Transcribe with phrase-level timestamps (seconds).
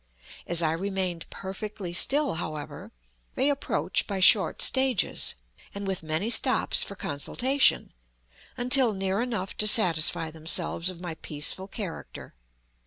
[0.47, 2.91] As I remained perfectly still, however,
[3.35, 5.35] they approach by short stages,
[5.75, 7.93] and with many stops for consultation,
[8.57, 12.33] until near enough to satisfy themselves of my peaceful character.